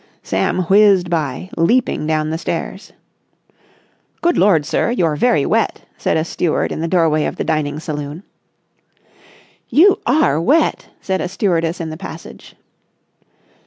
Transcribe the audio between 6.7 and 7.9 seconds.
in the doorway of the dining